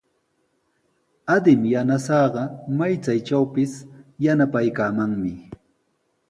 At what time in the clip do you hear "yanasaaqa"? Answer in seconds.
1.73-2.41